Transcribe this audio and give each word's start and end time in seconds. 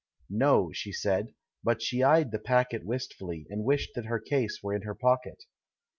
"Xo," 0.33 0.71
she 0.73 0.91
said; 0.91 1.35
but 1.63 1.79
she 1.83 2.01
eyed 2.01 2.31
the 2.31 2.39
packet 2.39 2.83
wist 2.83 3.13
fully, 3.13 3.45
and 3.51 3.63
wished 3.63 3.91
that 3.93 4.05
her 4.05 4.17
case 4.17 4.61
were 4.63 4.73
in 4.73 4.81
her 4.81 4.95
pocket. 4.95 5.43